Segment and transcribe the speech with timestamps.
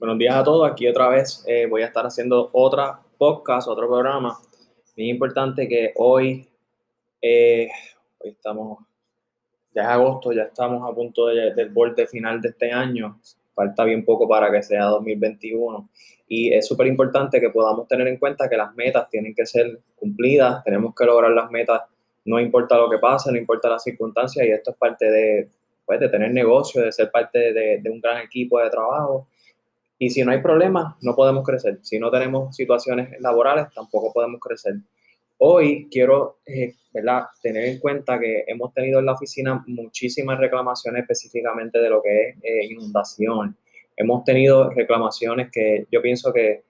[0.00, 0.66] Buenos días a todos.
[0.66, 4.38] Aquí otra vez eh, voy a estar haciendo otra podcast, otro programa.
[4.96, 6.48] Bien importante que hoy,
[7.20, 7.68] eh,
[8.18, 8.78] hoy estamos,
[9.74, 13.20] ya es agosto, ya estamos a punto del borde final de este año.
[13.54, 15.90] Falta bien poco para que sea 2021.
[16.28, 19.80] Y es súper importante que podamos tener en cuenta que las metas tienen que ser
[19.96, 20.64] cumplidas.
[20.64, 21.82] Tenemos que lograr las metas,
[22.24, 24.46] no importa lo que pase, no importa las circunstancias.
[24.46, 25.50] Y esto es parte de,
[25.84, 29.28] pues, de tener negocio, de ser parte de, de un gran equipo de trabajo
[30.02, 31.78] y si no hay problemas, no podemos crecer.
[31.82, 34.76] Si no tenemos situaciones laborales, tampoco podemos crecer.
[35.36, 36.74] Hoy quiero eh,
[37.42, 42.30] tener en cuenta que hemos tenido en la oficina muchísimas reclamaciones específicamente de lo que
[42.30, 43.54] es eh, inundación.
[43.94, 46.62] Hemos tenido reclamaciones que yo pienso que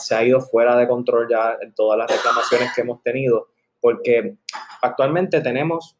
[0.00, 3.46] se ha ido fuera de control ya en todas las reclamaciones que hemos tenido,
[3.80, 4.34] porque
[4.82, 5.96] actualmente tenemos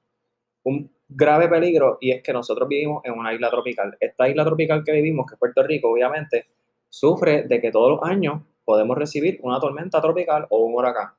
[0.65, 3.97] un grave peligro y es que nosotros vivimos en una isla tropical.
[3.99, 6.47] Esta isla tropical que vivimos, que es Puerto Rico, obviamente,
[6.89, 11.10] sufre de que todos los años podemos recibir una tormenta tropical o un huracán.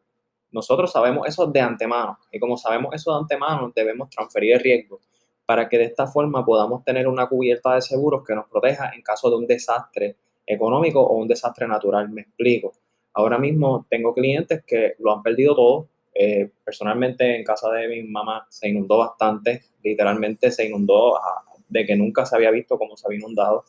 [0.52, 5.00] Nosotros sabemos eso de antemano y como sabemos eso de antemano, debemos transferir el riesgo
[5.46, 9.02] para que de esta forma podamos tener una cubierta de seguros que nos proteja en
[9.02, 12.10] caso de un desastre económico o un desastre natural.
[12.10, 12.74] Me explico.
[13.14, 18.04] Ahora mismo tengo clientes que lo han perdido todo, eh, personalmente en casa de mi
[18.04, 21.20] mamá se inundó bastante, literalmente se inundó
[21.68, 23.64] de que nunca se había visto cómo se había inundado.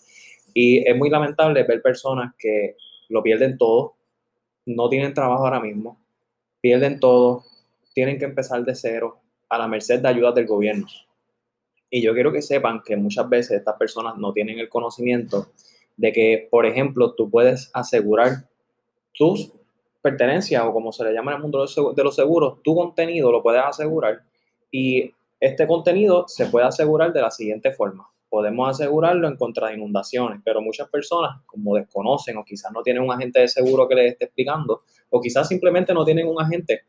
[0.55, 2.77] Y es muy lamentable ver personas que
[3.09, 3.95] lo pierden todo,
[4.67, 6.01] no tienen trabajo ahora mismo,
[6.61, 7.45] pierden todo,
[7.95, 10.87] tienen que empezar de cero a la merced de ayudas del gobierno.
[11.91, 15.53] Y yo quiero que sepan que muchas veces estas personas no tienen el conocimiento
[15.97, 18.49] de que, por ejemplo, tú puedes asegurar
[19.13, 19.53] tus
[20.01, 23.43] pertenencia o como se le llama en el mundo de los seguros, tu contenido lo
[23.43, 24.23] puedes asegurar
[24.71, 28.09] y este contenido se puede asegurar de la siguiente forma.
[28.29, 33.03] Podemos asegurarlo en contra de inundaciones, pero muchas personas, como desconocen o quizás no tienen
[33.03, 36.83] un agente de seguro que les esté explicando, o quizás simplemente no tienen un agente,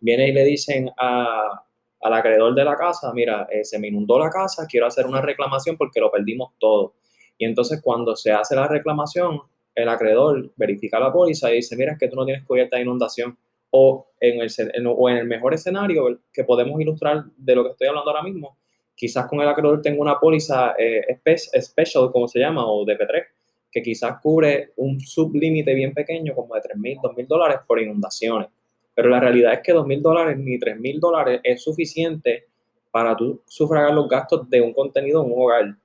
[0.00, 1.62] vienen y le dicen a,
[2.00, 5.20] al acreedor de la casa, mira, eh, se me inundó la casa, quiero hacer una
[5.20, 6.94] reclamación porque lo perdimos todo.
[7.36, 9.42] Y entonces cuando se hace la reclamación,
[9.82, 12.82] el acreedor verifica la póliza y dice, mira, es que tú no tienes cubierta de
[12.82, 13.36] inundación.
[13.70, 17.88] O en, el, o en el mejor escenario que podemos ilustrar de lo que estoy
[17.88, 18.56] hablando ahora mismo,
[18.94, 21.20] quizás con el acreedor tenga una póliza eh,
[21.60, 23.24] special, como se llama, o DP3,
[23.70, 28.48] que quizás cubre un sublímite bien pequeño, como de 3.000, 2.000 dólares por inundaciones.
[28.94, 32.46] Pero la realidad es que 2.000 dólares ni 3.000 dólares es suficiente
[32.90, 35.76] para tú sufragar los gastos de un contenido en un hogar.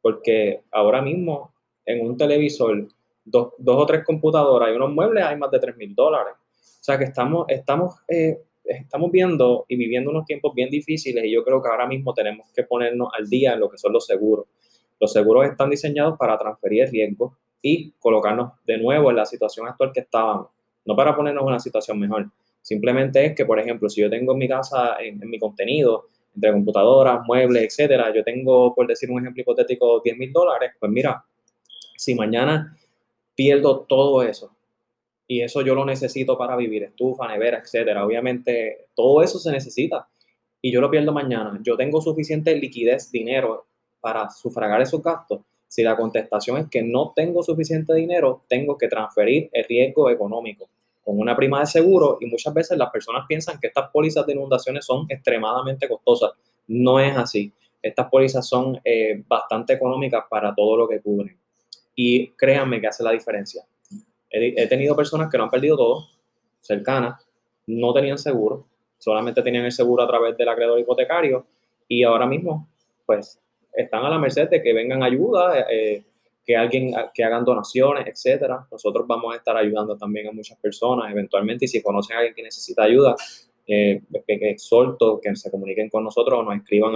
[0.00, 1.52] Porque ahora mismo
[1.84, 2.88] en un televisor
[3.24, 6.34] dos, o tres computadoras y unos muebles hay más de 3 mil dólares.
[6.36, 11.32] O sea que estamos, estamos, eh, estamos viendo y viviendo unos tiempos bien difíciles y
[11.32, 14.06] yo creo que ahora mismo tenemos que ponernos al día en lo que son los
[14.06, 14.46] seguros.
[15.00, 19.90] Los seguros están diseñados para transferir riesgos y colocarnos de nuevo en la situación actual
[19.92, 20.48] que estábamos,
[20.84, 22.30] no para ponernos en una situación mejor.
[22.60, 26.52] Simplemente es que, por ejemplo, si yo tengo en mi casa, en, mi contenido, entre
[26.52, 31.24] computadoras, muebles, etcétera, yo tengo, por decir un ejemplo hipotético, 10 mil dólares, pues mira,
[31.96, 32.76] si mañana
[33.34, 34.54] pierdo todo eso.
[35.26, 38.04] Y eso yo lo necesito para vivir, estufa, nevera, etcétera.
[38.04, 40.06] Obviamente, todo eso se necesita.
[40.60, 41.58] Y yo lo pierdo mañana.
[41.62, 43.66] Yo tengo suficiente liquidez, dinero
[44.00, 45.40] para sufragar esos gastos.
[45.66, 50.68] Si la contestación es que no tengo suficiente dinero, tengo que transferir el riesgo económico
[51.02, 54.32] con una prima de seguro y muchas veces las personas piensan que estas pólizas de
[54.32, 56.32] inundaciones son extremadamente costosas.
[56.68, 57.52] No es así.
[57.82, 61.36] Estas pólizas son eh, bastante económicas para todo lo que cubren
[61.94, 63.64] y créanme que hace la diferencia.
[64.30, 66.08] He, tenido personas que no han perdido todo,
[66.60, 67.24] cercanas,
[67.66, 68.66] no tenían seguro,
[68.98, 71.46] solamente tenían el seguro a través del acreedor hipotecario
[71.86, 72.68] y ahora mismo,
[73.06, 73.40] pues,
[73.72, 76.04] están a la merced de que vengan ayuda, eh,
[76.44, 78.66] que alguien, que hagan donaciones, etcétera.
[78.70, 82.34] Nosotros vamos a estar ayudando también a muchas personas eventualmente y si conocen a alguien
[82.34, 83.14] que necesita ayuda,
[83.66, 86.94] eh, exhorto que se comuniquen con nosotros o nos escriban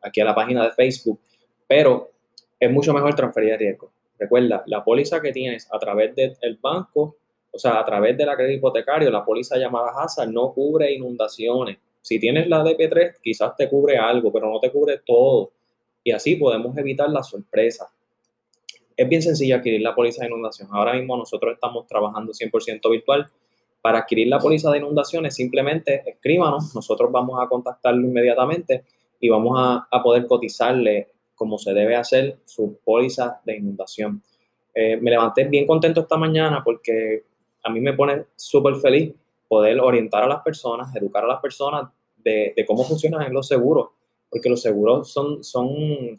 [0.00, 1.18] aquí a la página de Facebook,
[1.66, 2.10] pero
[2.60, 3.90] es mucho mejor transferir el riesgo.
[4.22, 7.16] Recuerda, la póliza que tienes a través del banco,
[7.50, 11.78] o sea, a través de la crédito hipotecario, la póliza llamada HASA no cubre inundaciones.
[12.00, 15.50] Si tienes la DP3, quizás te cubre algo, pero no te cubre todo.
[16.04, 17.88] Y así podemos evitar la sorpresa.
[18.96, 20.68] Es bien sencillo adquirir la póliza de inundación.
[20.70, 23.26] Ahora mismo nosotros estamos trabajando 100% virtual.
[23.80, 28.84] Para adquirir la póliza de inundaciones, simplemente escríbanos, nosotros vamos a contactarlo inmediatamente
[29.18, 31.08] y vamos a, a poder cotizarle
[31.42, 34.22] como se debe hacer su póliza de inundación.
[34.72, 37.24] Eh, me levanté bien contento esta mañana porque
[37.64, 39.12] a mí me pone súper feliz
[39.48, 43.88] poder orientar a las personas, educar a las personas de, cómo funcionan los seguros.
[44.30, 45.66] porque los seguros son, son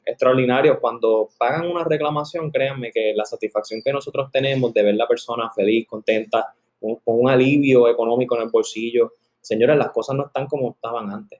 [0.05, 0.79] extraordinarios.
[0.81, 5.49] Cuando pagan una reclamación, créanme que la satisfacción que nosotros tenemos de ver la persona
[5.55, 9.13] feliz, contenta, con, un alivio económico en el bolsillo.
[9.39, 11.39] Señores, las cosas no están como estaban antes.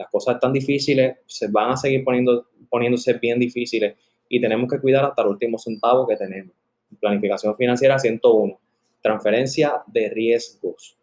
[0.00, 3.98] Las cosas están difíciles, se van a seguir poniendo, poniéndose bien difíciles
[4.30, 6.56] y tenemos que cuidar hasta el último centavo que tenemos.
[6.98, 8.58] Planificación financiera 101,
[9.02, 10.96] transferencia de riesgos.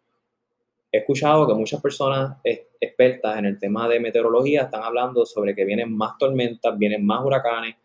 [0.90, 5.64] He escuchado que muchas personas expertas en el tema de meteorología están hablando sobre que
[5.64, 7.76] vienen más tormentas, vienen más huracanes.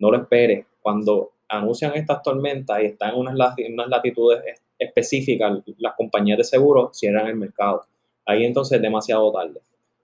[0.00, 0.66] No lo esperes.
[0.82, 4.40] Cuando anuncian estas tormentas y están en unas, latitudes
[4.76, 7.82] específicas, las compañías de seguro cierran el mercado.
[8.26, 9.60] Ahí entonces es demasiado tarde.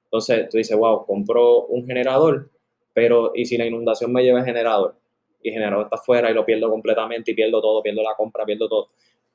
[0.07, 2.49] Entonces tú dices, wow, compro un generador,
[2.95, 4.95] pero ¿y si la inundación me lleva el generador?
[5.43, 8.45] Y el generador está afuera y lo pierdo completamente y pierdo todo, pierdo la compra,
[8.45, 8.87] pierdo todo.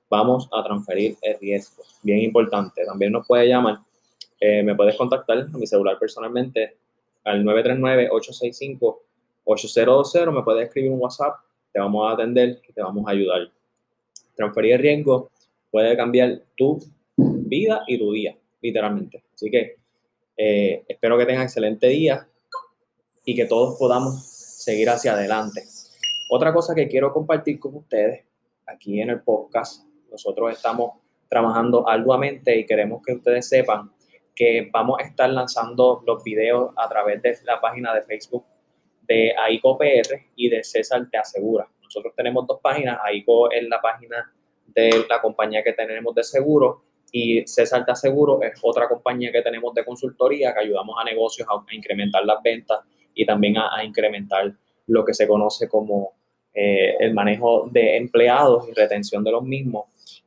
[0.10, 1.84] Vamos a transferir el riesgo.
[2.02, 2.86] Bien importante.
[2.86, 3.80] También nos puede llamar,
[4.40, 6.78] eh, me puedes contactar a mi celular personalmente
[7.24, 10.32] al 939-865-8020.
[10.32, 11.36] Me puedes escribir un WhatsApp,
[11.72, 13.52] te vamos a atender y te vamos a ayudar.
[14.36, 15.30] Transferir el riesgo
[15.70, 16.80] puede cambiar tu
[17.16, 19.24] vida y tu día, literalmente.
[19.34, 19.81] Así que
[20.38, 22.28] eh, espero que tengan excelente día
[23.26, 25.64] y que todos podamos seguir hacia adelante.
[26.30, 28.26] Otra cosa que quiero compartir con ustedes
[28.66, 30.94] aquí en el podcast, nosotros estamos
[31.30, 33.92] trabajando arduamente y queremos que ustedes sepan
[34.36, 38.46] que vamos a estar lanzando los videos a través de la página de Facebook
[39.02, 41.68] de AICO PR y de César Te Asegura.
[41.84, 44.34] Nosotros tenemos dos páginas, AICO es la página
[44.68, 49.42] de la compañía que tenemos de seguro y César Te Aseguro es otra compañía que
[49.42, 52.80] tenemos de consultoría que ayudamos a negocios a, incrementar las ventas
[53.14, 54.54] y también a, incrementar
[54.88, 56.14] lo que se conoce como
[56.54, 59.86] eh, el manejo de empleados y retención de los mismos.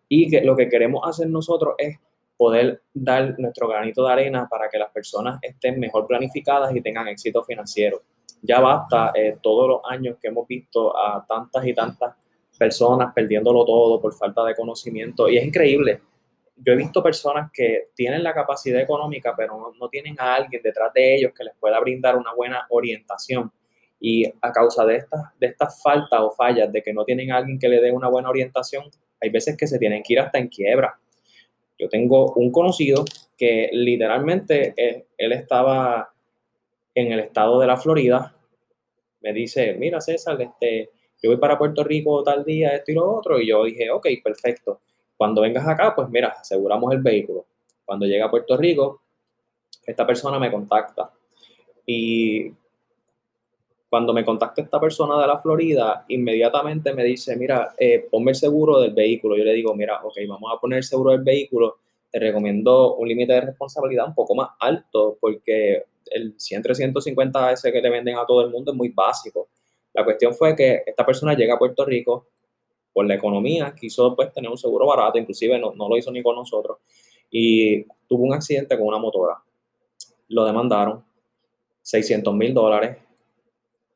[0.08, 1.98] Y que lo que queremos hacer nosotros es
[2.36, 7.08] poder dar nuestro granito de arena para que las personas estén mejor planificadas y tengan
[7.08, 8.02] éxito financiero.
[8.42, 12.14] Ya basta eh, todos los años que hemos visto a tantas y tantas
[12.58, 16.00] personas perdiéndolo todo por falta de conocimiento y es increíble.
[16.56, 20.92] Yo he visto personas que tienen la capacidad económica, pero no, tienen a alguien detrás
[20.92, 23.52] de ellos que les pueda brindar una buena orientación.
[24.00, 27.38] Y a causa de estas de estas faltas o fallas, de que no tienen a
[27.38, 28.84] alguien que le dé una buena orientación,
[29.20, 30.98] hay veces que se tienen que ir hasta en quiebra.
[31.78, 33.04] Yo tengo un conocido
[33.36, 36.12] que literalmente eh, él, estaba
[36.94, 38.36] en el estado de la Florida.
[39.20, 40.90] Me dice, mira César, este,
[41.22, 43.40] yo voy para Puerto Rico tal día, esto y lo otro.
[43.40, 44.82] Y yo dije, ok, perfecto.
[45.16, 47.46] Cuando vengas acá, pues mira, aseguramos el vehículo.
[47.84, 49.02] Cuando llega a Puerto Rico,
[49.86, 51.10] esta persona me contacta.
[51.86, 52.50] Y
[53.88, 58.36] cuando me contacta esta persona de la Florida, inmediatamente me dice, mira, eh, ponme el
[58.36, 59.36] seguro del vehículo.
[59.36, 61.78] Yo le digo, mira, ok, vamos a poner el seguro del vehículo.
[62.10, 67.72] Te recomiendo un límite de responsabilidad un poco más alto porque el 100, 350 ese
[67.72, 69.48] que le venden a todo el mundo es muy básico.
[69.92, 72.26] La cuestión fue que esta persona llega a Puerto Rico
[72.94, 76.22] por la economía, quiso pues tener un seguro barato, inclusive no, no lo hizo ni
[76.22, 76.78] con nosotros,
[77.30, 79.42] y tuvo un accidente con una motora.
[80.28, 81.04] Lo demandaron,
[81.82, 82.96] 600 mil dólares,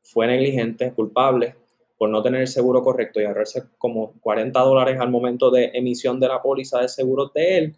[0.03, 1.55] fue negligente, culpable
[1.99, 6.17] por no tener el seguro correcto y ahorrarse como 40 dólares al momento de emisión
[6.17, 7.75] de la póliza de seguro de él,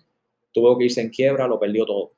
[0.53, 2.11] tuvo que irse en quiebra, lo perdió todo.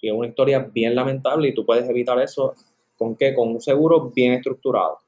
[0.00, 2.54] Y es una historia bien lamentable y tú puedes evitar eso
[2.96, 3.34] con qué?
[3.34, 5.03] Con un seguro bien estructurado.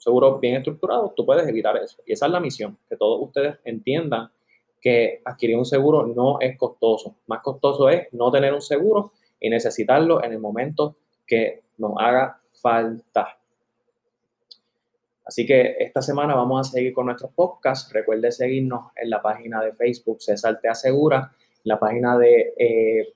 [0.00, 2.02] Seguro bien estructurado, tú puedes evitar eso.
[2.06, 4.30] Y esa es la misión, que todos ustedes entiendan
[4.80, 7.16] que adquirir un seguro no es costoso.
[7.26, 12.38] Más costoso es no tener un seguro y necesitarlo en el momento que nos haga
[12.62, 13.38] falta.
[15.22, 17.92] Así que esta semana vamos a seguir con nuestros podcasts.
[17.92, 21.30] Recuerde seguirnos en la página de Facebook César Te Asegura,
[21.64, 23.12] la página de eh,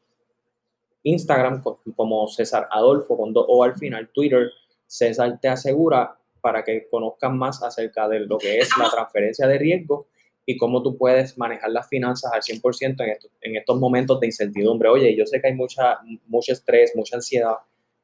[1.02, 1.62] Instagram
[1.96, 4.50] como César Adolfo con dos O al final, Twitter
[4.86, 9.56] César Te Asegura para que conozcan más acerca de lo que es la transferencia de
[9.56, 10.08] riesgo
[10.44, 14.26] y cómo tú puedes manejar las finanzas al 100% en estos, en estos momentos de
[14.26, 14.90] incertidumbre.
[14.90, 17.54] Oye, yo sé que hay mucha, mucho estrés, mucha ansiedad,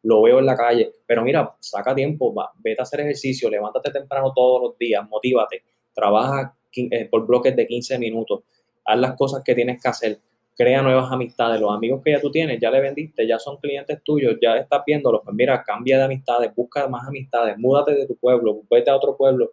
[0.05, 3.91] lo veo en la calle, pero mira, saca tiempo, va, vete a hacer ejercicio, levántate
[3.91, 8.41] temprano todos los días, motívate, trabaja eh, por bloques de 15 minutos,
[8.87, 10.19] haz las cosas que tienes que hacer,
[10.61, 14.03] crea nuevas amistades, los amigos que ya tú tienes, ya le vendiste, ya son clientes
[14.05, 18.15] tuyos, ya estás viéndolos, pues mira, cambia de amistades, busca más amistades, múdate de tu
[18.15, 19.53] pueblo, vete a otro pueblo,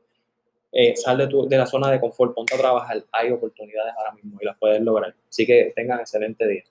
[0.70, 4.12] eh, sal de, tu, de la zona de confort, ponte a trabajar, hay oportunidades ahora
[4.12, 5.16] mismo y las puedes lograr.
[5.30, 6.64] Así que tengan excelente día.